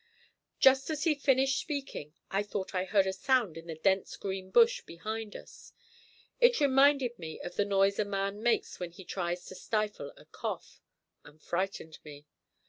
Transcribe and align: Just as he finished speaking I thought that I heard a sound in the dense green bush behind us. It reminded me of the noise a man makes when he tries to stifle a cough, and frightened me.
Just 0.59 0.89
as 0.89 1.03
he 1.03 1.13
finished 1.13 1.59
speaking 1.59 2.15
I 2.31 2.41
thought 2.41 2.71
that 2.71 2.77
I 2.79 2.85
heard 2.85 3.05
a 3.05 3.13
sound 3.13 3.55
in 3.55 3.67
the 3.67 3.75
dense 3.75 4.17
green 4.17 4.49
bush 4.49 4.81
behind 4.81 5.35
us. 5.35 5.73
It 6.39 6.59
reminded 6.59 7.19
me 7.19 7.39
of 7.41 7.55
the 7.55 7.65
noise 7.65 7.99
a 7.99 8.03
man 8.05 8.41
makes 8.41 8.79
when 8.79 8.89
he 8.93 9.05
tries 9.05 9.45
to 9.45 9.53
stifle 9.53 10.11
a 10.17 10.25
cough, 10.25 10.81
and 11.23 11.39
frightened 11.39 11.99
me. 12.03 12.25